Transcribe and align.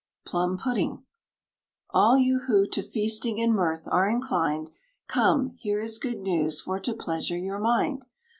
PLUM 0.25 0.57
PUDDING. 0.57 1.05
All 1.91 2.17
you 2.17 2.45
who 2.47 2.67
to 2.67 2.81
feasting 2.81 3.39
and 3.39 3.53
mirth 3.53 3.83
are 3.85 4.09
inclined, 4.09 4.71
Come, 5.07 5.51
here 5.61 5.79
is 5.79 5.99
good 5.99 6.17
news 6.21 6.59
for 6.59 6.79
to 6.79 6.95
pleasure 6.95 7.37
your 7.37 7.59
mind. 7.59 8.05